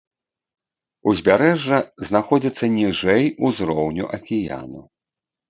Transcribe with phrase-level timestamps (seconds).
[1.11, 4.81] Узбярэжжа знаходзіцца ніжэй узроўню акіяну.